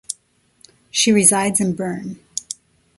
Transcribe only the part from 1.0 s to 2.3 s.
resides in Berne.